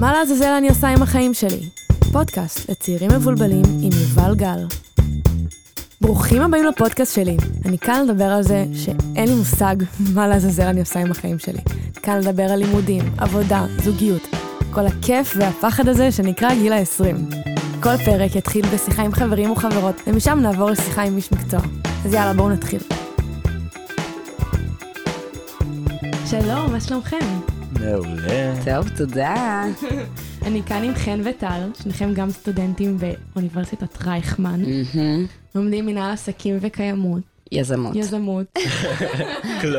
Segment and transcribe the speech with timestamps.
[0.00, 1.68] מה לעזאזל אני עושה עם החיים שלי?
[2.12, 4.66] פודקאסט לצעירים מבולבלים עם יובל גל.
[6.00, 7.36] ברוכים הבאים לפודקאסט שלי.
[7.64, 9.76] אני כאן לדבר על זה שאין לי מושג
[10.14, 11.60] מה לעזאזל אני עושה עם החיים שלי.
[12.02, 14.22] כאן לדבר על לימודים, עבודה, זוגיות.
[14.70, 17.34] כל הכיף והפחד הזה שנקרא גיל ה-20.
[17.82, 21.60] כל פרק יתחיל בשיחה עם חברים וחברות, ומשם נעבור לשיחה עם איש מקצוע.
[22.04, 22.80] אז יאללה, בואו נתחיל.
[26.26, 27.49] שלום, מה שלומכם?
[27.80, 28.54] מעולה.
[28.64, 29.64] טוב, תודה.
[30.46, 34.60] אני כאן עם חן וטל, שניכם גם סטודנטים באוניברסיטת רייכמן.
[35.54, 37.22] לומדים מנהל עסקים וקיימות,
[37.52, 37.96] יזמות.
[37.96, 38.46] יזמות.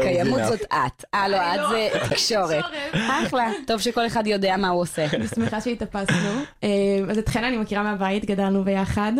[0.01, 1.05] קיימות זאת את.
[1.13, 2.63] אה, לא, את זה תקשורת.
[2.93, 3.51] אחלה.
[3.67, 5.05] טוב שכל אחד יודע מה הוא עושה.
[5.13, 6.41] אני שמחה שהתאפסנו.
[6.63, 6.69] אה,
[7.09, 9.13] אז את חן אני מכירה מהבית, גדלנו ביחד.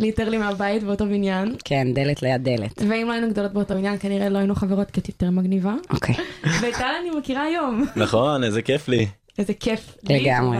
[0.00, 2.82] ליטרלי מהבית באותו בניין, כן, דלת ליד דלת.
[2.88, 5.74] ואם לא היינו גדולות באותו בניין, כנראה לא היינו חברות כי את יותר מגניבה.
[5.90, 6.14] אוקיי.
[6.60, 7.84] וטל אני מכירה היום.
[7.96, 9.06] נכון, איזה כיף לי.
[9.38, 9.96] איזה כיף.
[10.10, 10.58] לגמרי.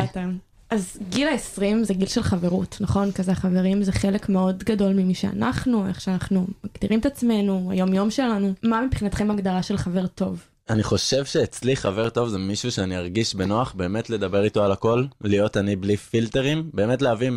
[0.71, 3.13] אז גיל ה-20 זה גיל של חברות, נכון?
[3.13, 8.11] כזה החברים זה חלק מאוד גדול ממי שאנחנו, איך שאנחנו מגדירים את עצמנו, היום יום
[8.11, 8.53] שלנו.
[8.63, 10.45] מה מבחינתכם הגדרה של חבר טוב?
[10.71, 15.05] אני חושב שאצלי חבר טוב זה מישהו שאני ארגיש בנוח באמת לדבר איתו על הכל,
[15.21, 17.31] להיות אני בלי פילטרים, באמת להביא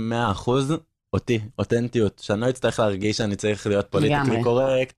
[0.46, 0.50] 100%
[1.14, 4.44] אותי, אותנטיות, שאני לא אצטרך להרגיש שאני צריך להיות פוליטיקלי.
[4.44, 4.94] קורקט,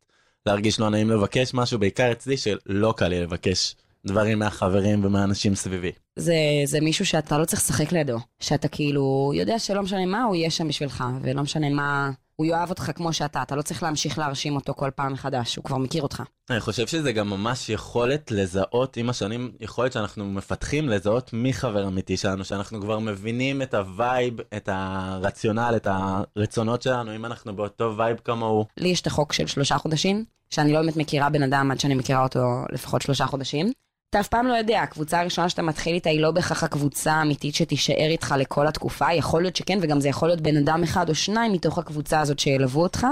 [0.46, 5.92] להרגיש לא נעים לבקש משהו, בעיקר אצלי שלא קל לי לבקש דברים מהחברים ומהאנשים סביבי.
[6.16, 8.18] זה, זה מישהו שאתה לא צריך לשחק לידו.
[8.40, 12.70] שאתה כאילו יודע שלא משנה מה, הוא יהיה שם בשבילך, ולא משנה מה, הוא יאהב
[12.70, 16.04] אותך כמו שאתה, אתה לא צריך להמשיך להרשים אותו כל פעם מחדש, הוא כבר מכיר
[16.04, 16.24] אותך.
[16.50, 21.88] אני חושב שזה גם ממש יכולת לזהות עם השנים, יכולת שאנחנו מפתחים לזהות מי חבר
[21.88, 27.56] אמיתי שלנו, שאנחנו כבר מבינים את ה vibe, את הרציונל, את הרצונות שלנו, אם אנחנו
[27.56, 28.66] באותו vibe כמוהו.
[28.78, 31.96] לי יש את החוק של שלושה חודשים, שאני לא באמת מכירה בן אדם עד שאני
[31.96, 32.40] מכירה אותו
[32.72, 33.72] לפחות שלושה חודשים.
[34.10, 37.56] אתה אף פעם לא יודע, הקבוצה הראשונה שאתה מתחיל איתה היא לא בהכרח הקבוצה האמיתית
[37.56, 41.16] שתישאר איתך לכל התקופה, יכול להיות שכן, וגם זה יכול להיות בן אדם אחד או
[41.16, 43.08] שניים מתוך הקבוצה הזאת שילוו אותך.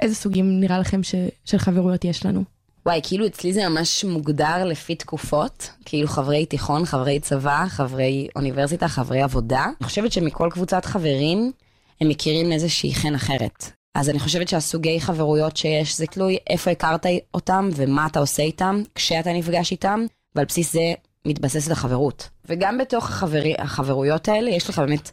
[0.00, 1.14] איזה סוגים נראה לכם ש...
[1.44, 2.44] של חברויות יש לנו?
[2.86, 8.88] וואי, כאילו אצלי זה ממש מוגדר לפי תקופות, כאילו חברי תיכון, חברי צבא, חברי אוניברסיטה,
[8.88, 9.64] חברי עבודה.
[9.64, 11.52] אני חושבת שמכל קבוצת חברים,
[12.00, 13.70] הם מכירים איזושהי חן אחרת.
[13.94, 18.82] אז אני חושבת שהסוגי חברויות שיש, זה תלוי איפה הכרת אותם ומה אתה עושה איתם
[18.94, 20.06] כשאתה נפגש איתם,
[20.36, 20.92] ועל בסיס זה
[21.26, 22.28] מתבססת החברות.
[22.48, 25.10] וגם בתוך החברי, החברויות האלה, יש לך באמת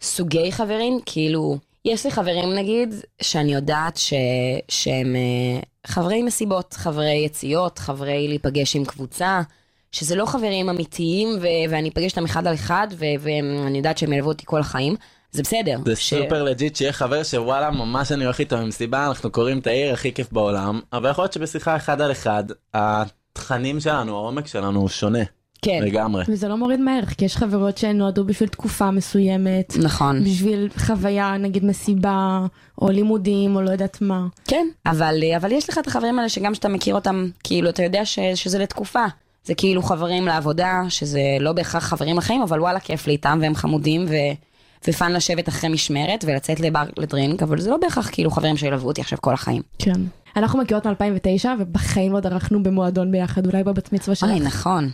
[0.00, 4.12] סוגי חברים, כאילו, יש לי חברים נגיד, שאני יודעת ש...
[4.68, 9.40] שהם אה, חברי מסיבות, חברי יציאות, חברי להיפגש עם קבוצה,
[9.92, 11.46] שזה לא חברים אמיתיים, ו...
[11.70, 13.04] ואני אפגש איתם אחד על אחד, ו...
[13.20, 14.96] ואני יודעת שהם ילוו אותי כל החיים.
[15.32, 15.78] זה בסדר.
[15.84, 19.66] זה ש- super legit שיהיה חבר שוואלה ממש אני הולך איתו ממסיבה אנחנו קורעים את
[19.66, 22.44] העיר הכי כיף בעולם אבל יכול להיות שבשיחה אחד על אחד
[23.36, 25.22] התכנים שלנו העומק שלנו הוא שונה
[25.62, 26.24] כן, לגמרי.
[26.28, 30.24] וזה לא מוריד מהערך, כי יש חברות שנועדו בשביל תקופה מסוימת, נכון.
[30.24, 32.46] בשביל חוויה, נגיד מסיבה,
[32.82, 34.26] או לימודים, או לא יודעת מה.
[34.44, 38.04] כן, אבל, אבל יש לך את החברים האלה שגם כשאתה מכיר אותם, כאילו, אתה יודע
[38.04, 39.04] ש, שזה לתקופה.
[39.44, 43.54] זה כאילו חברים לעבודה, שזה לא בהכרח חברים לחיים, אבל וואלה, כיף לי איתם, והם
[43.54, 44.14] חמודים, ו,
[44.88, 49.00] ופאן לשבת אחרי משמרת ולצאת לבר לדרינק, אבל זה לא בהכרח כאילו חברים שילוו אותי
[49.00, 49.62] עכשיו כל החיים.
[49.78, 50.00] כן.
[50.36, 54.30] אנחנו מכירות מ-2009, ובחיים לא דרכנו במועדון ביחד, אולי בבת מצווה שלך.
[54.30, 54.90] אוי, נכון.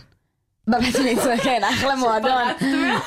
[0.67, 2.47] בבית מצווה, כן, אחלה מועדון.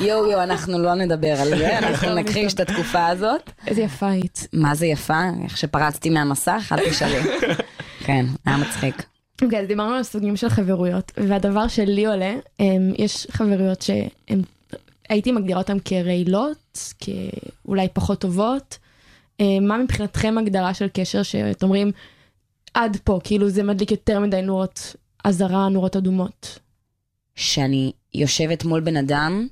[0.00, 3.50] יואו יואו, אנחנו לא נדבר על זה, אנחנו נכחיש את התקופה הזאת.
[3.66, 4.48] איזה יפה היית.
[4.52, 7.18] מה זה יפה, איך שפרצתי מהמסך, אל תשאלי.
[8.06, 9.02] כן, היה מצחיק.
[9.42, 14.42] אוקיי, אז דיברנו על סוגים של חברויות, והדבר שלי עולה, הם, יש חברויות שהן,
[15.08, 18.78] הייתי מגדירה אותן כרעילות, כאולי פחות טובות.
[19.40, 21.90] אה, מה מבחינתכם הגדרה של קשר שאתם אומרים,
[22.76, 26.58] עד פה, כאילו זה מדליק יותר מדי נורות אזהרה, נורות אדומות.
[27.34, 29.46] שאני יושבת מול בן אדם,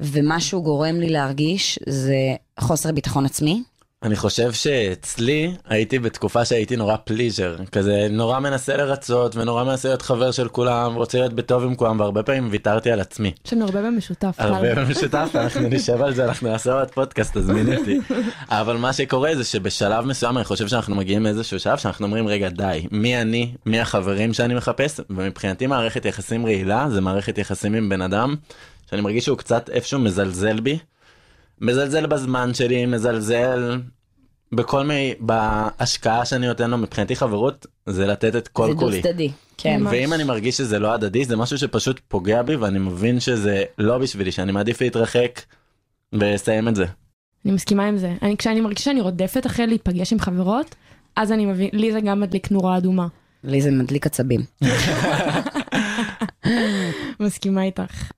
[0.00, 2.16] ומשהו גורם לי להרגיש זה
[2.60, 3.62] חוסר ביטחון עצמי.
[4.02, 10.02] אני חושב שאצלי הייתי בתקופה שהייתי נורא פליז'ר כזה נורא מנסה לרצות ונורא מנסה להיות
[10.02, 13.32] חבר של כולם רוצה להיות בטוב עם כולם והרבה פעמים ויתרתי על עצמי.
[13.46, 14.34] יש לנו הרבה במשותף.
[14.38, 14.74] הרבה.
[14.74, 17.98] במשותף אנחנו נשב על זה אנחנו נעשה עוד פודקאסט תזמיני אותי
[18.48, 22.48] אבל מה שקורה זה שבשלב מסוים אני חושב שאנחנו מגיעים לאיזשהו שלב שאנחנו אומרים רגע
[22.48, 27.88] די מי אני מי החברים שאני מחפש ומבחינתי מערכת יחסים רעילה זה מערכת יחסים עם
[27.88, 28.34] בן אדם
[28.90, 30.78] שאני מרגיש שהוא קצת איפשהו מזלזל בי.
[31.60, 33.80] מזלזל בזמן שלי מזלזל
[34.52, 39.02] בכל מיני בהשקעה שאני נותן לו מבחינתי חברות זה לתת את כל זה דו כולי.
[39.02, 39.30] צדדי.
[39.56, 39.80] כן.
[39.80, 39.92] ממש.
[39.92, 43.98] ואם אני מרגיש שזה לא הדדי זה משהו שפשוט פוגע בי ואני מבין שזה לא
[43.98, 45.40] בשבילי שאני מעדיף להתרחק
[46.12, 46.84] ולסיים את זה.
[47.44, 48.14] אני מסכימה עם זה.
[48.22, 50.74] אני, כשאני מרגישה שאני רודפת אחרי להיפגש עם חברות,
[51.16, 53.06] אז אני מבין, לי זה גם מדליק נורה אדומה.
[53.44, 54.40] לי זה מדליק עצבים.
[57.20, 58.10] מסכימה איתך.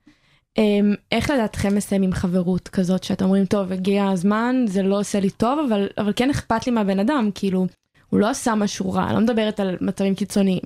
[0.57, 5.29] אמ, איך לדעתכם מסיימים חברות כזאת שאתם אומרים טוב הגיע הזמן זה לא עושה לי
[5.29, 7.67] טוב אבל אבל כן אכפת לי מהבן אדם כאילו
[8.09, 10.61] הוא לא עשה משהו רע לא מדברת על מצבים קיצוניים.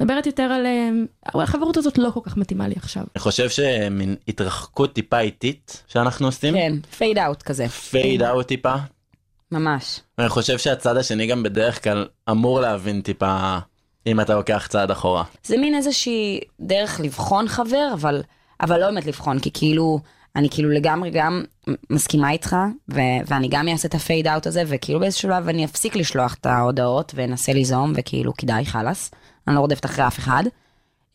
[0.00, 3.02] מדברת יותר על אמ, החברות הזאת לא כל כך מתאימה לי עכשיו.
[3.16, 7.68] אני חושב שמין התרחקות טיפה איטית שאנחנו עושים, כן, fade out כזה.
[7.68, 8.74] fade out טיפה.
[9.52, 10.00] ממש.
[10.18, 13.58] אני חושב שהצד השני גם בדרך כלל אמור להבין טיפה
[14.06, 15.24] אם אתה לוקח צעד אחורה.
[15.44, 18.22] זה מין איזושהי דרך לבחון חבר, אבל,
[18.62, 20.00] אבל לא באמת לבחון, כי כאילו,
[20.36, 21.44] אני כאילו לגמרי גם
[21.90, 22.56] מסכימה איתך,
[22.88, 26.34] ו- ואני גם אעשה את ה fade out הזה, וכאילו באיזשהו שלב אני אפסיק לשלוח
[26.40, 29.10] את ההודעות, ואנסה ליזום, וכאילו די, חלאס.
[29.48, 30.44] אני לא רודפת אחרי אף אחד.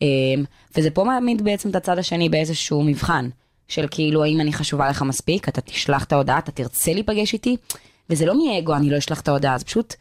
[0.02, 0.44] אמ,
[0.76, 3.28] וזה פה מעמיד בעצם את הצד השני באיזשהו מבחן,
[3.68, 7.56] של כאילו, האם אני חשובה לך מספיק, אתה תשלח את ההודעה, אתה תרצה להיפגש איתי,
[8.10, 9.94] וזה לא מאגו, אני לא אשלח את ההודעה, זה פשוט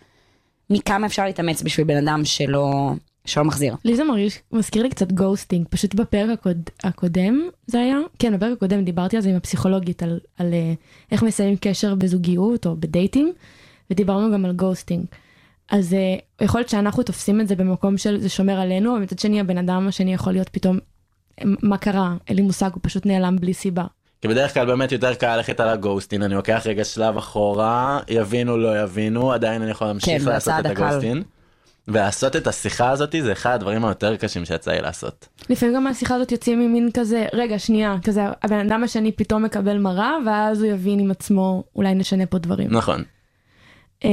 [0.70, 2.92] מכמה אפשר להתאמץ בשביל בן אדם שלא,
[3.28, 3.76] שלא מחזיר.
[3.86, 8.52] לי זה מרגיש, מזכיר לי קצת ghosting, פשוט בפרק הקוד, הקודם זה היה, כן בפרק
[8.52, 10.74] הקודם דיברתי על זה עם הפסיכולוגית, על, על אה,
[11.12, 13.34] איך מסיימים קשר בזוגיות או בדייטים,
[13.92, 15.06] ודיברנו גם על ghosting.
[15.70, 16.16] אז אה,
[16.46, 19.58] יכול להיות שאנחנו תופסים את זה במקום של זה שומר עלינו, אבל מצד שני הבן
[19.58, 20.80] אדם השני יכול להיות פתאום,
[21.44, 23.84] מה קרה, אין לי מושג, הוא פשוט נעלם בלי סיבה.
[24.22, 28.00] כי בדרך כלל באמת יותר קל ללכת על ה ghosting, אני לוקח רגע שלב אחורה,
[28.08, 30.66] יבינו לא יבינו, עדיין אני יכול להמשיך כן, לעשות את.
[30.66, 31.24] ה ghosting.
[31.88, 35.28] ולעשות את השיחה הזאת זה אחד הדברים היותר קשים שיצא לי לעשות.
[35.50, 39.78] לפעמים גם מהשיחה הזאת יוצאים ממין כזה, רגע שנייה, כזה הבן אדם השני פתאום מקבל
[39.78, 42.68] מראה, ואז הוא יבין עם עצמו, אולי נשנה פה דברים.
[42.72, 43.04] נכון.
[44.04, 44.10] אמ,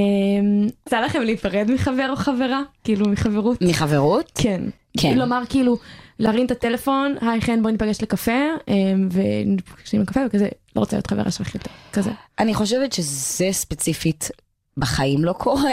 [0.86, 2.62] יצא לכם להיפרד מחבר או חברה?
[2.84, 3.62] כאילו מחברות?
[3.62, 4.32] מחברות?
[4.34, 4.62] כן.
[4.98, 5.18] כן.
[5.18, 5.76] לומר כאילו,
[6.18, 8.32] להרים את הטלפון, היי חן בואי ניפגש לקפה,
[8.68, 12.10] אמ, ונפגשים לקפה וכזה, לא רוצה להיות חברה שלך יותר, כזה.
[12.38, 14.30] אני חושבת שזה ספציפית
[14.76, 15.72] בחיים לא קורה.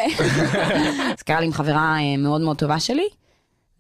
[1.18, 3.08] זה קרה לי עם חברה אה, מאוד מאוד טובה שלי,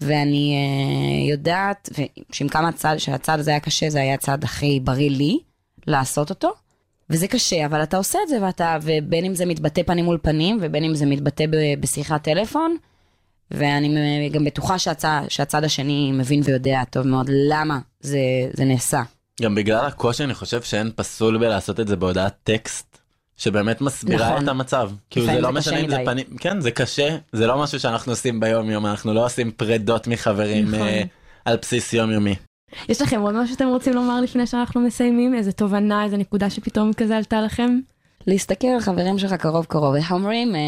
[0.01, 1.89] ואני אה, יודעת,
[2.31, 5.39] שעם כמה הצד, שהצד הזה היה קשה, זה היה הצד הכי בריא לי
[5.87, 6.53] לעשות אותו.
[7.09, 10.57] וזה קשה, אבל אתה עושה את זה, ואתה, ובין אם זה מתבטא פנים מול פנים,
[10.61, 12.77] ובין אם זה מתבטא ב- בשיחת טלפון,
[13.51, 18.19] ואני גם בטוחה שהצד, שהצד השני מבין ויודע טוב מאוד למה זה,
[18.53, 19.01] זה נעשה.
[19.41, 23.00] גם בגלל הקושי אני חושב שאין פסול בלעשות את זה בהודעת טקסט.
[23.41, 24.43] שבאמת מסבירה נכון.
[24.43, 24.91] את המצב.
[25.09, 25.97] כאילו זה לא משנה אם זה.
[26.05, 30.07] פנים, כן זה קשה, זה לא משהו שאנחנו עושים ביום יום, אנחנו לא עושים פרדות
[30.07, 30.87] מחברים נכון.
[30.87, 31.03] אה,
[31.45, 32.35] על בסיס יום יומי.
[32.89, 35.35] יש לכם עוד משהו שאתם רוצים לומר לפני שאנחנו מסיימים?
[35.35, 37.79] איזה תובנה, איזה נקודה שפתאום כזה עלתה לכם?
[38.27, 40.55] להסתכל על חברים שלך קרוב קרוב, איך אומרים?
[40.55, 40.59] אה,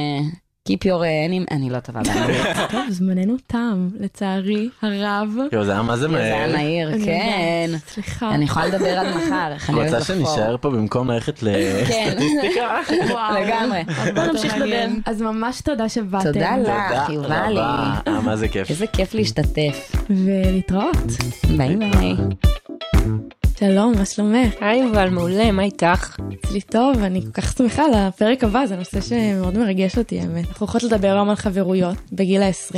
[0.69, 1.45] Keep your אה, any...
[1.51, 2.57] אני לא טובה באנגלית.
[2.71, 5.29] טוב, זמננו תם, לצערי הרב.
[5.49, 6.55] כאילו זה היה מה זה זה היה מהר.
[6.57, 7.71] מהיר, כן.
[7.87, 8.35] סליחה.
[8.35, 10.35] אני יכולה לדבר עד מחר, איך אני אוהבת רוצה לחפור.
[10.35, 11.47] שנשאר פה במקום ללכת כן.
[11.47, 12.79] לסטטיסטיקה?
[13.13, 13.43] וואו.
[13.43, 13.83] לגמרי.
[14.15, 14.85] בוא נמשיך לדבר.
[15.05, 16.31] אז ממש תודה שבאתם.
[16.33, 16.67] תודה לך.
[16.67, 17.35] תודה יובלי.
[17.35, 18.69] רבה, אה, מה זה כיף.
[18.69, 19.95] איזה כיף להשתתף.
[20.09, 20.97] ולהתראות.
[21.57, 22.15] ביי ביי.
[23.67, 24.53] שלום, מה שלומך?
[24.61, 26.17] היי יובל, מעולה, מה איתך?
[26.33, 30.47] אצלי טוב, אני כל כך שמחה על הפרק הבא, זה נושא שמאוד מרגש אותי האמת.
[30.47, 32.75] אנחנו הולכות לדבר היום על חברויות בגיל ה-20,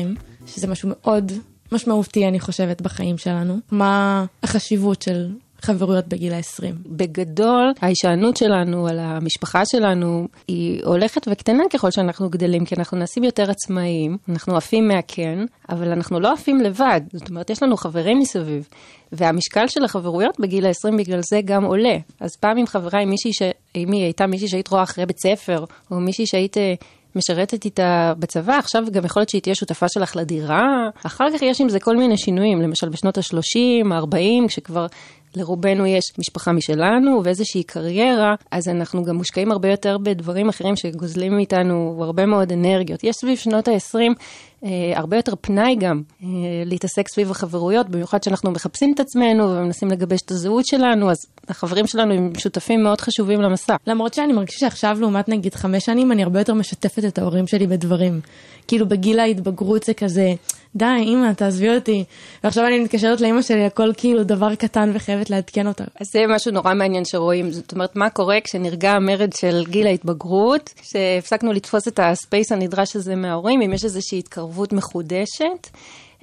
[0.47, 1.31] שזה משהו מאוד
[1.71, 3.57] משמעותי אני חושבת בחיים שלנו.
[3.71, 5.29] מה החשיבות של
[5.65, 6.73] חברויות בגיל ה-20?
[6.85, 13.23] בגדול, ההישענות שלנו על המשפחה שלנו היא הולכת וקטנה ככל שאנחנו גדלים, כי אנחנו נעשים
[13.23, 17.01] יותר עצמאיים, אנחנו עפים מהקן, אבל אנחנו לא עפים לבד.
[17.13, 18.67] זאת אומרת, יש לנו חברים מסביב,
[19.11, 21.97] והמשקל של החברויות בגיל ה-20 בגלל זה גם עולה.
[22.19, 23.41] אז פעם עם חברה, עם מישהי ש...
[23.75, 26.57] אם היא הייתה מישהי שהיית רואה אחרי בית ספר, או מישהי שהיית...
[26.57, 26.73] אה,
[27.15, 30.89] משרתת איתה בצבא, עכשיו גם יכול להיות שהיא תהיה שותפה שלך לדירה.
[31.05, 34.85] אחר כך יש עם זה כל מיני שינויים, למשל בשנות ה-30, ה-40, כשכבר
[35.37, 41.35] לרובנו יש משפחה משלנו ואיזושהי קריירה, אז אנחנו גם מושקעים הרבה יותר בדברים אחרים שגוזלים
[41.35, 43.03] מאיתנו הרבה מאוד אנרגיות.
[43.03, 44.07] יש סביב שנות ה-20 אה,
[44.95, 46.27] הרבה יותר פנאי גם אה,
[46.65, 51.17] להתעסק סביב החברויות, במיוחד שאנחנו מחפשים את עצמנו ומנסים לגבש את הזהות שלנו, אז
[51.49, 53.75] החברים שלנו הם שותפים מאוד חשובים למסע.
[53.87, 57.67] למרות שאני מרגישה שעכשיו לעומת נגיד חמש שנים אני הרבה יותר משתפת את ההורים שלי
[57.67, 58.21] בדברים.
[58.67, 60.33] כאילו בגיל ההתבגרות זה כזה,
[60.75, 62.03] די אמא תעזבי אותי.
[62.43, 65.83] ועכשיו אני מתקשרת לאמא שלי הכל כאילו דבר קטן וחייבת לעדכן אותה.
[65.99, 70.73] אז זה משהו נורא מעניין שרואים, זאת אומרת, מה קורה כשנרגע המרד של גיל ההתבגרות,
[70.81, 75.69] שהפסקנו לתפוס את הספייס הנדרש הזה מההורים, אם יש איזושהי התקרבות מחודשת.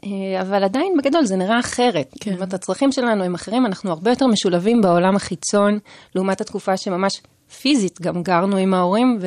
[0.05, 2.15] אה, אבל עדיין בגדול זה נראה אחרת.
[2.21, 2.31] כן.
[2.31, 5.79] זאת אומרת, הצרכים שלנו הם אחרים, אנחנו הרבה יותר משולבים בעולם החיצון,
[6.15, 7.21] לעומת התקופה שממש
[7.61, 9.27] פיזית גם גרנו עם ההורים ו...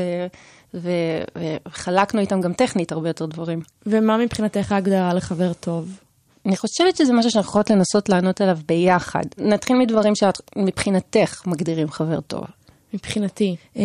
[0.73, 1.23] ו-
[1.67, 3.61] וחלקנו איתם גם טכנית הרבה יותר דברים.
[3.85, 5.99] ומה מבחינתך ההגדרה לחבר טוב?
[6.45, 9.23] אני חושבת שזה משהו שאנחנו יכולות לנסות לענות עליו ביחד.
[9.37, 12.43] נתחיל מדברים שאת מבחינתך מגדירים חבר טוב.
[12.95, 13.55] מבחינתי.
[13.75, 13.81] אמ,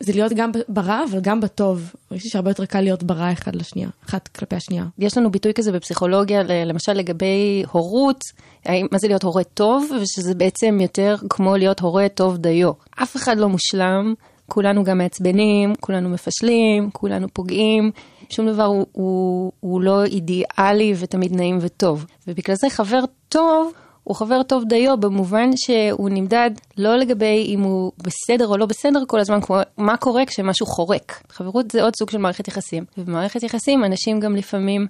[0.00, 1.92] זה להיות גם ברע, אבל גם בטוב.
[2.10, 4.84] יש לי שהרבה יותר קל להיות ברע אחד לשנייה, אחת כלפי השנייה.
[4.98, 8.20] יש לנו ביטוי כזה בפסיכולוגיה, למשל לגבי הורות,
[8.66, 12.72] מה זה להיות הורה טוב, ושזה בעצם יותר כמו להיות הורה טוב דיו.
[13.02, 14.14] אף אחד לא מושלם,
[14.48, 17.90] כולנו גם מעצבנים, כולנו מפשלים, כולנו פוגעים,
[18.30, 22.06] שום דבר הוא, הוא, הוא לא אידיאלי ותמיד נעים וטוב.
[22.28, 23.72] ובגלל זה חבר טוב
[24.04, 29.02] הוא חבר טוב דיו במובן שהוא נמדד לא לגבי אם הוא בסדר או לא בסדר
[29.06, 31.22] כל הזמן, כמו מה קורה כשמשהו חורק.
[31.28, 32.84] חברות זה עוד סוג של מערכת יחסים.
[32.98, 34.86] ובמערכת יחסים אנשים גם לפעמים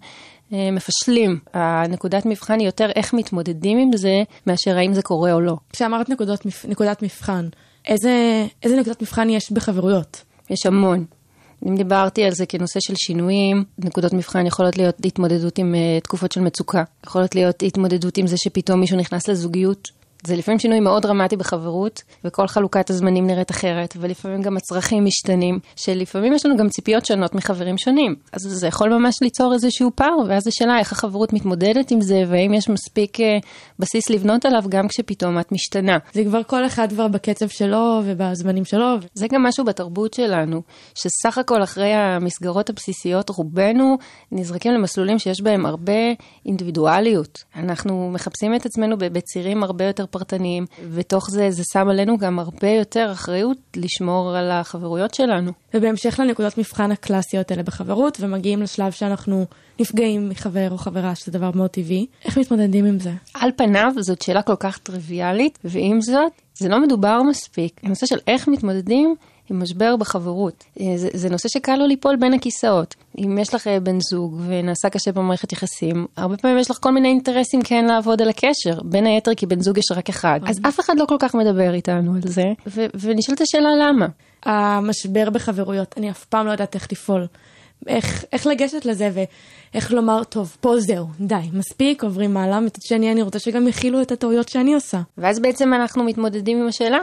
[0.52, 1.38] אה, מפשלים.
[1.54, 5.57] הנקודת מבחן היא יותר איך מתמודדים עם זה, מאשר האם זה קורה או לא.
[5.73, 7.49] כשאמרת נקודות, נקודת מבחן,
[7.87, 10.23] איזה, איזה נקודות מבחן יש בחברויות?
[10.50, 11.04] יש המון.
[11.69, 16.33] אם דיברתי על זה כנושא של שינויים, נקודות מבחן יכולות להיות התמודדות עם uh, תקופות
[16.33, 19.90] של מצוקה, יכולות להיות התמודדות עם זה שפתאום מישהו נכנס לזוגיות
[20.25, 25.59] זה לפעמים שינוי מאוד דרמטי בחברות, וכל חלוקת הזמנים נראית אחרת, ולפעמים גם הצרכים משתנים,
[25.76, 28.14] שלפעמים יש לנו גם ציפיות שונות מחברים שונים.
[28.33, 32.55] אז זה יכול ממש ליצור איזשהו פער, ואז השאלה איך החברות מתמודדת עם זה, והאם
[32.55, 33.23] יש מספיק uh,
[33.79, 35.99] בסיס לבנות עליו גם כשפתאום את משתנה.
[36.12, 38.87] זה כבר כל אחד כבר בקצב שלו ובזמנים שלו.
[39.14, 40.62] זה גם משהו בתרבות שלנו,
[40.95, 43.99] שסך הכל אחרי המסגרות הבסיסיות, רובנו
[44.33, 45.93] נזרקים למסלולים שיש בהם הרבה
[46.47, 47.45] אינדיבידואליות.
[47.57, 52.69] אנחנו מחפשים את עצמנו בצירים הרבה יותר פרטניים, ותוך זה זה שם עלינו גם הרבה
[52.69, 55.52] יותר אחריות לשמור על החברויות שלנו.
[55.75, 59.47] ובהמשך לנקודות מבחן הקלאסיות האלה בחברות, ומגיעים לשלב שאנחנו
[59.81, 63.12] נפגעים מחבר או חברה, שזה דבר מאוד טבעי, איך מתמודדים עם זה?
[63.35, 67.81] על פניו זאת שאלה כל כך טריוויאלית, ועם זאת, זה לא מדובר מספיק.
[67.83, 69.16] הנושא של איך מתמודדים
[69.53, 70.65] משבר בחברות.
[70.81, 72.95] אה, זה, זה נושא שקל לו ליפול בין הכיסאות.
[73.19, 76.91] אם יש לך אה, בן זוג ונעשה קשה במערכת יחסים, הרבה פעמים יש לך כל
[76.91, 80.41] מיני אינטרסים כן לעבוד על הקשר, בין היתר כי בן זוג יש רק אחד.
[80.47, 84.07] אז אף אחד לא כל כך מדבר איתנו על זה, ו- ונשאלת השאלה למה.
[84.45, 87.27] המשבר בחברויות, אני אף פעם לא יודעת איך לפעול.
[87.87, 93.13] איך, איך לגשת לזה ואיך לומר, טוב, פה זהו, די, מספיק, עוברים מעלה, מצד שני
[93.13, 95.01] אני רוצה שגם יכילו את הטעויות שאני עושה.
[95.19, 96.99] ואז בעצם אנחנו מתמודדים עם השאלה,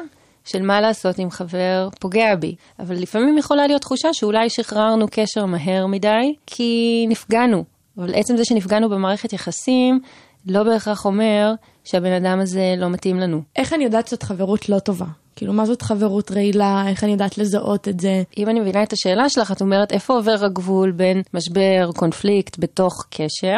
[0.51, 2.55] של מה לעשות אם חבר פוגע בי.
[2.79, 7.63] אבל לפעמים יכולה להיות תחושה שאולי שחררנו קשר מהר מדי, כי נפגענו.
[7.97, 9.99] אבל עצם זה שנפגענו במערכת יחסים,
[10.45, 11.51] לא בהכרח אומר
[11.83, 13.41] שהבן אדם הזה לא מתאים לנו.
[13.55, 15.05] איך אני יודעת שזאת חברות לא טובה?
[15.35, 16.83] כאילו, מה זאת חברות רעילה?
[16.87, 18.23] איך אני יודעת לזהות את זה?
[18.37, 23.05] אם אני מבינה את השאלה שלך, את אומרת איפה עובר הגבול בין משבר, קונפליקט בתוך
[23.09, 23.57] קשר,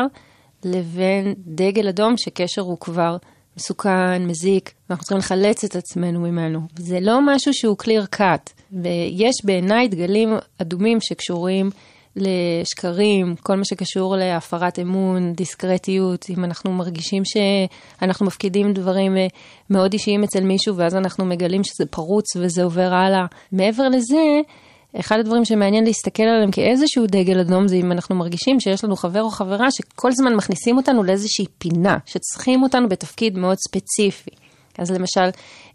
[0.66, 3.18] לבין דגל אדום שקשר הוא כבר
[3.62, 6.60] מסוכן, מזיק, ואנחנו צריכים לחלץ את עצמנו ממנו.
[6.80, 11.70] זה לא משהו שהוא clear cut, ויש בעיניי דגלים אדומים שקשורים
[12.16, 19.28] לשקרים, כל מה שקשור להפרת אמון, דיסקרטיות, אם אנחנו מרגישים שאנחנו מפקידים דברים אה,
[19.70, 23.26] מאוד אישיים אצל מישהו ואז אנחנו מגלים שזה פרוץ וזה עובר הלאה.
[23.52, 24.42] מעבר לזה,
[25.00, 29.22] אחד הדברים שמעניין להסתכל עליהם כאיזשהו דגל אדום זה אם אנחנו מרגישים שיש לנו חבר
[29.22, 34.41] או חברה שכל זמן מכניסים אותנו לאיזושהי פינה, שצריכים אותנו בתפקיד מאוד ספציפי.
[34.78, 35.30] אז למשל,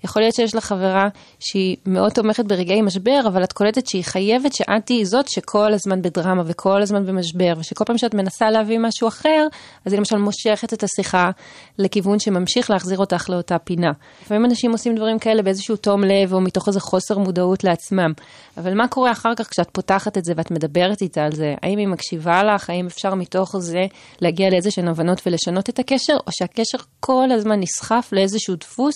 [0.05, 1.09] יכול להיות שיש לך חברה
[1.41, 6.03] שהיא מאוד תומכת ברגעי משבר, אבל את קולטת שהיא חייבת שאת תהיי זאת שכל הזמן
[6.03, 9.47] בדרמה וכל הזמן במשבר, ושכל פעם שאת מנסה להביא משהו אחר,
[9.85, 11.31] אז היא למשל מושכת את השיחה
[11.79, 13.91] לכיוון שממשיך להחזיר אותך לאותה פינה.
[14.23, 18.12] לפעמים אנשים עושים דברים כאלה באיזשהו תום לב, או מתוך איזה חוסר מודעות לעצמם.
[18.57, 21.55] אבל מה קורה אחר כך כשאת פותחת את זה ואת מדברת איתה על זה?
[21.62, 22.71] האם היא מקשיבה לך?
[22.71, 23.87] האם אפשר מתוך זה
[24.21, 26.17] להגיע לאיזשהן הבנות ולשנות את הקשר?
[26.26, 28.96] או שהקשר כל הזמן נסחף לאיזשהו דפוס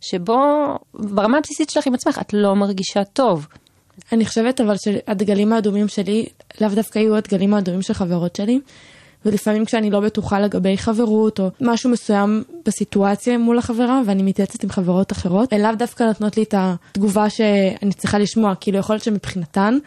[0.00, 0.38] שבו
[0.94, 3.46] ברמה הבסיסית שלך עם עצמך את לא מרגישה טוב.
[4.12, 6.26] אני חושבת אבל שהדגלים האדומים שלי
[6.60, 8.60] לאו דווקא יהיו הדגלים האדומים של חברות שלי.
[9.26, 14.70] ולפעמים כשאני לא בטוחה לגבי חברות או משהו מסוים בסיטואציה מול החברה ואני מתייעצת עם
[14.70, 19.04] חברות אחרות, הן לאו דווקא נותנות לי את התגובה שאני צריכה לשמוע, כאילו יכול להיות
[19.04, 19.78] שמבחינתן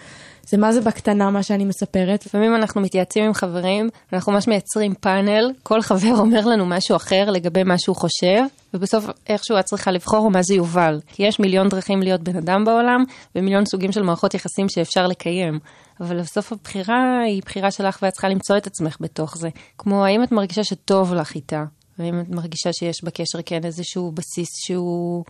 [0.49, 2.25] זה מה זה בקטנה מה שאני מספרת.
[2.25, 7.29] לפעמים אנחנו מתייעצים עם חברים, אנחנו ממש מייצרים פאנל, כל חבר אומר לנו משהו אחר
[7.31, 10.99] לגבי מה שהוא חושב, ובסוף איכשהו את צריכה לבחור מה זה יובל.
[11.07, 13.03] כי יש מיליון דרכים להיות בן אדם בעולם,
[13.35, 15.59] ומיליון סוגים של מערכות יחסים שאפשר לקיים.
[15.99, 19.49] אבל בסוף הבחירה היא בחירה שלך ואת צריכה למצוא את עצמך בתוך זה.
[19.77, 21.63] כמו האם את מרגישה שטוב לך איתה,
[21.99, 25.23] והאם את מרגישה שיש בקשר כן איזשהו בסיס שהוא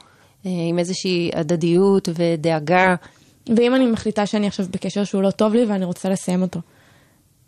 [0.46, 2.96] אה, עם איזושהי הדדיות ודאגה.
[3.58, 6.60] ואם אני מחליטה שאני עכשיו בקשר שהוא לא טוב לי ואני רוצה לסיים אותו,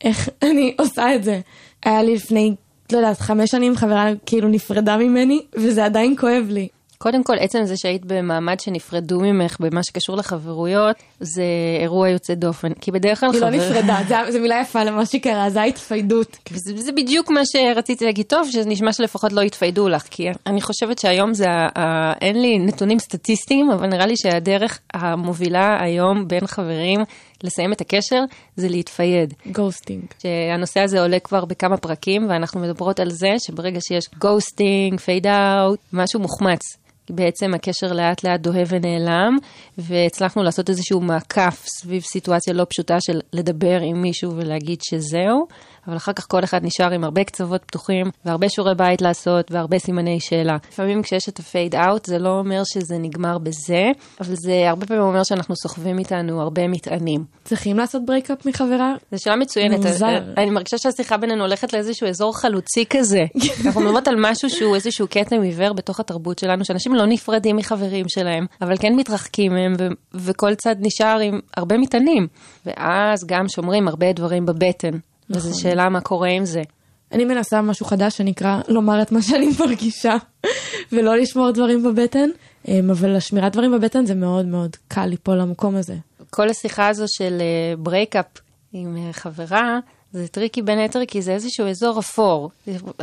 [0.03, 1.39] איך אני עושה את זה?
[1.85, 2.55] היה לי לפני,
[2.91, 6.67] לא יודעת, חמש שנים חברה כאילו נפרדה ממני, וזה עדיין כואב לי.
[6.97, 11.43] קודם כל, עצם זה שהיית במעמד שנפרדו ממך במה שקשור לחברויות, זה
[11.81, 12.73] אירוע יוצא דופן.
[12.73, 13.49] כי בדרך כלל היא חבר...
[13.49, 13.99] לא נפרדה,
[14.29, 16.37] זו מילה יפה למה שקרה, זה ההתפיידות.
[16.51, 20.99] וזה זה בדיוק מה שרציתי להגיד, טוב, שנשמע שלפחות לא יתפיידו לך, כי אני חושבת
[20.99, 26.99] שהיום זה, ה- אין לי נתונים סטטיסטיים, אבל נראה לי שהדרך המובילה היום בין חברים
[27.43, 28.23] לסיים את הקשר,
[28.55, 29.33] זה להתפייד.
[29.51, 30.03] ghosting.
[30.21, 35.79] שהנושא הזה עולה כבר בכמה פרקים, ואנחנו מדברות על זה שברגע שיש ghosting, fade out,
[35.93, 36.61] משהו מוחמץ.
[37.09, 39.37] בעצם הקשר לאט לאט דוהה ונעלם,
[39.77, 45.47] והצלחנו לעשות איזשהו מעקף סביב סיטואציה לא פשוטה של לדבר עם מישהו ולהגיד שזהו,
[45.87, 49.79] אבל אחר כך כל אחד נשאר עם הרבה קצוות פתוחים, והרבה שיעורי בית לעשות, והרבה
[49.79, 50.57] סימני שאלה.
[50.71, 53.83] לפעמים כשיש את ה fade out, זה לא אומר שזה נגמר בזה,
[54.21, 57.23] אבל זה הרבה פעמים אומר שאנחנו סוחבים איתנו הרבה מטענים.
[57.43, 58.93] צריכים לעשות breakup מחברה?
[59.11, 59.77] זו שאלה מצוינת.
[59.77, 60.19] מוזר.
[60.37, 63.21] אני מרגישה שהשיחה בינינו הולכת לאיזשהו אזור חלוצי כזה.
[63.65, 68.05] אנחנו מדברות על משהו שהוא איזשהו כתם עיוור בתוך התרבות שלנו, שאנשים לא נפרדים מחברים
[68.09, 72.27] שלהם, אבל כן מתרחקים מהם, ו- וכל צד נשאר עם הרבה מטענים.
[72.65, 74.91] ואז גם שומרים הרבה דברים בבטן.
[75.31, 75.61] וזו נכון.
[75.61, 76.61] שאלה מה קורה עם זה.
[77.11, 80.15] אני מנסה משהו חדש שנקרא לומר את מה שאני מרגישה,
[80.91, 82.29] ולא לשמור דברים בבטן,
[82.67, 85.95] אמ, אבל השמירת דברים בבטן זה מאוד מאוד קל ליפול למקום הזה.
[86.29, 87.41] כל השיחה הזו של
[87.77, 88.25] breakup
[88.73, 89.79] עם אה, חברה,
[90.13, 92.49] זה tricky בין היתר כי זה איזשהו אזור אפור.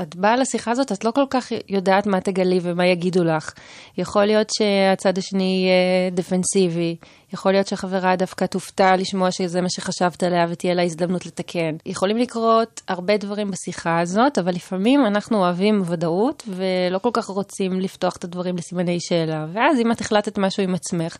[0.02, 3.52] את באה לשיחה הזאת, את לא כל כך יודעת מה תגלי ומה יגידו לך.
[3.98, 6.96] יכול להיות שהצד השני יהיה דפנסיבי,
[7.32, 11.76] יכול להיות שהחברה דווקא תופתע לשמוע שזה מה שחשבת עליה ותהיה לה הזדמנות לתקן.
[11.86, 17.80] יכולים לקרות הרבה דברים בשיחה הזאת, אבל לפעמים אנחנו אוהבים ודאות ולא כל כך רוצים
[17.80, 19.46] לפתוח את הדברים לסימני שאלה.
[19.52, 21.16] ואז אם את החלטת משהו עם עצמך,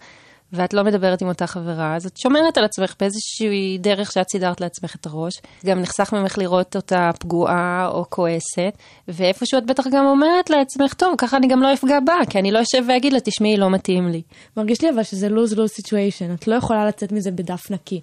[0.53, 4.61] ואת לא מדברת עם אותה חברה, אז את שומרת על עצמך באיזושהי דרך שאת סידרת
[4.61, 5.33] לעצמך את הראש.
[5.67, 8.79] גם נחסך ממך לראות אותה פגועה או כועסת,
[9.09, 12.51] ואיפשהו את בטח גם אומרת לעצמך, טוב, ככה אני גם לא אפגע בה, כי אני
[12.51, 14.23] לא אשב ואגיד לה, תשמעי, לא מתאים לי.
[14.57, 18.01] מרגיש לי אבל שזה lose-lose situation, את לא יכולה לצאת מזה בדף נקי.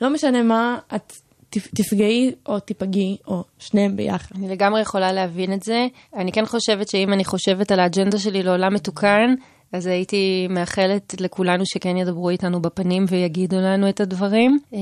[0.00, 1.12] לא משנה מה, את
[1.50, 4.34] תפ- תפגעי או תיפגעי, או שניהם ביחד.
[4.36, 5.86] אני לגמרי יכולה להבין את זה.
[6.16, 9.34] אני כן חושבת שאם אני חושבת על האג'נדה שלי לעולם מתוקן,
[9.72, 14.58] אז הייתי מאחלת לכולנו שכן ידברו איתנו בפנים ויגידו לנו את הדברים.
[14.74, 14.78] אה,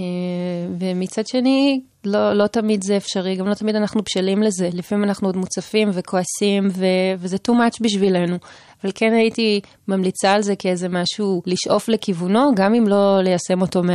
[0.79, 4.69] ומצד שני, לא, לא תמיד זה אפשרי, גם לא תמיד אנחנו בשלים לזה.
[4.73, 8.37] לפעמים אנחנו עוד מוצפים וכועסים, ו- וזה too much בשבילנו.
[8.85, 13.83] אבל כן הייתי ממליצה על זה כאיזה משהו לשאוף לכיוונו, גם אם לא ליישם אותו
[13.83, 13.87] 100%.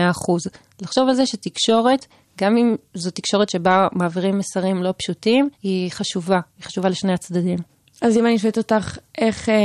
[0.82, 2.06] לחשוב על זה שתקשורת,
[2.42, 7.77] גם אם זו תקשורת שבה מעבירים מסרים לא פשוטים, היא חשובה, היא חשובה לשני הצדדים.
[8.02, 9.56] אז אם אני שואלת אותך איך אה,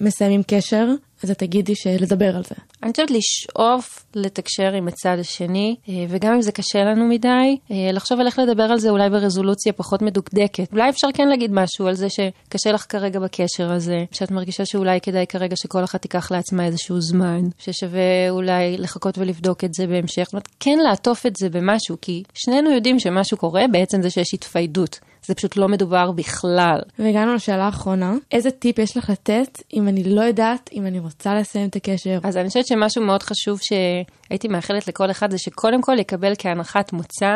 [0.00, 0.88] מסיימים קשר,
[1.22, 2.54] אז את תגידי שלדבר על זה.
[2.82, 7.92] אני חושבת לשאוף לתקשר עם הצד השני, אה, וגם אם זה קשה לנו מדי, אה,
[7.92, 10.72] לחשוב על איך לדבר על זה אולי ברזולוציה פחות מדוקדקת.
[10.72, 15.00] אולי אפשר כן להגיד משהו על זה שקשה לך כרגע בקשר הזה, שאת מרגישה שאולי
[15.00, 20.22] כדאי כרגע שכל אחת תיקח לעצמה איזשהו זמן, ששווה אולי לחכות ולבדוק את זה בהמשך.
[20.24, 24.34] זאת אומרת, כן לעטוף את זה במשהו, כי שנינו יודעים שמשהו קורה בעצם זה שיש
[24.34, 25.00] התפיידות.
[25.26, 26.80] זה פשוט לא מדובר בכלל.
[26.98, 31.34] והגענו לשאלה האחרונה, איזה טיפ יש לך לתת אם אני לא יודעת אם אני רוצה
[31.34, 32.18] לסיים את הקשר?
[32.22, 36.92] אז אני חושבת שמשהו מאוד חשוב שהייתי מאחלת לכל אחד זה שקודם כל יקבל כהנחת
[36.92, 37.32] מוצא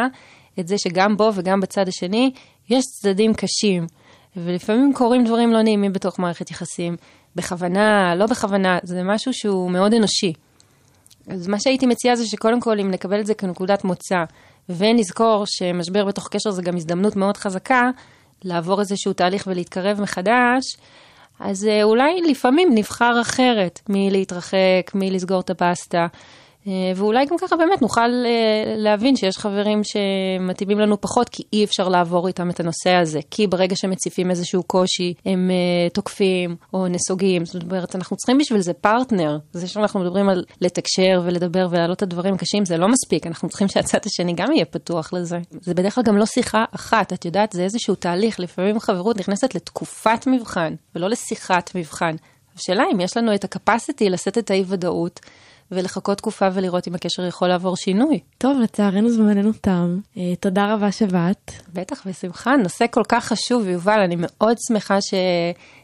[0.60, 2.30] את זה שגם בו וגם בצד השני
[2.70, 3.86] יש צדדים קשים.
[4.36, 6.96] ולפעמים קורים דברים לא נעימים בתוך מערכת יחסים,
[7.36, 10.32] בכוונה, לא בכוונה, זה משהו שהוא מאוד אנושי.
[11.28, 14.24] אז מה שהייתי מציעה זה שקודם כל אם נקבל את זה כנקודת מוצא,
[14.68, 17.82] ונזכור שמשבר בתוך קשר זה גם הזדמנות מאוד חזקה
[18.44, 20.76] לעבור איזשהו תהליך ולהתקרב מחדש,
[21.40, 26.06] אז אה, אולי לפעמים נבחר אחרת מלהתרחק, מלסגור את הבסטה.
[26.66, 31.64] אה, ואולי גם ככה באמת נוכל אה, להבין שיש חברים שמתאימים לנו פחות, כי אי
[31.64, 33.20] אפשר לעבור איתם את הנושא הזה.
[33.30, 37.44] כי ברגע שמציפים איזשהו קושי, הם אה, תוקפים או נסוגים.
[37.44, 39.38] זאת אומרת, אנחנו צריכים בשביל זה פרטנר.
[39.52, 43.26] זה שאנחנו מדברים על לתקשר ולדבר ולהעלות את הדברים הקשים, זה לא מספיק.
[43.26, 45.38] אנחנו צריכים שהצד השני גם יהיה פתוח לזה.
[45.50, 48.40] זה בדרך כלל גם לא שיחה אחת, את יודעת, זה איזשהו תהליך.
[48.40, 52.16] לפעמים חברות נכנסת לתקופת מבחן, ולא לשיחת מבחן.
[52.56, 55.20] השאלה אם יש לנו את הקפסיטי לשאת את האי-ודאות.
[55.70, 58.20] ולחכות תקופה ולראות אם הקשר יכול לעבור שינוי.
[58.38, 59.98] טוב, לצערנו זמננו תם.
[60.16, 61.52] אה, תודה רבה שבאת.
[61.72, 62.56] בטח, בשמחה.
[62.56, 65.00] נושא כל כך חשוב, יובל, אני מאוד שמחה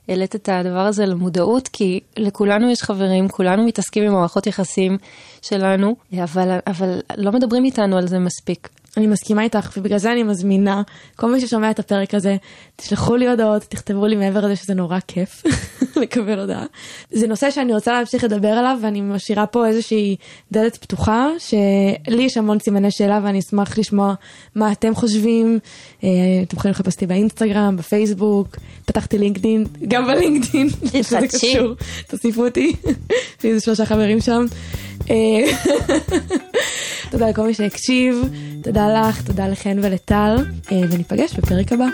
[0.07, 4.99] שהעלית את הדבר הזה למודעות, כי לכולנו יש חברים, כולנו מתעסקים עם מערכות יחסים
[5.43, 8.69] שלנו, אבל, אבל לא מדברים איתנו על זה מספיק.
[8.97, 10.83] אני מסכימה איתך, ובגלל זה אני מזמינה
[11.17, 12.37] כל מי ששומע את הפרק הזה,
[12.77, 15.43] תשלחו לי הודעות, תכתבו לי מעבר לזה שזה נורא כיף
[16.03, 16.65] לקבל הודעה.
[17.11, 20.17] זה נושא שאני רוצה להמשיך לדבר עליו, ואני משאירה פה איזושהי
[20.53, 24.15] דלת פתוחה, שלי יש המון סימני שאלה, ואני אשמח לשמוע
[24.55, 25.59] מה אתם חושבים.
[26.05, 26.09] אה,
[26.43, 30.69] אתם יכולים לחפש אותי באינסטגרם, בפייסבוק, פתחתי לינקדאין, גם בלינקדאין,
[31.03, 31.19] שזה.
[31.29, 31.75] קשור,
[32.09, 32.73] תוסיפו אותי,
[33.39, 34.45] יש לי איזה שלושה חברים שם.
[35.11, 35.17] אה,
[37.11, 38.23] תודה לכל מי שהקשיב,
[38.63, 40.37] תודה לך, תודה לחן ולטל,
[40.73, 41.87] אה, וניפגש בפרק הבא.